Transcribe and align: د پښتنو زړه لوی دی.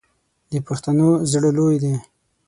د 0.51 0.53
پښتنو 0.67 1.07
زړه 1.31 1.49
لوی 1.57 1.75
دی. 1.83 1.95